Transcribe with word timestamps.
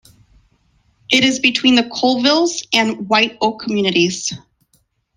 It 1.11 1.23
is 1.23 1.37
between 1.37 1.75
the 1.75 1.83
Colesville 1.83 2.49
and 2.73 3.07
White 3.07 3.37
Oak 3.39 3.61
communities. 3.61 4.33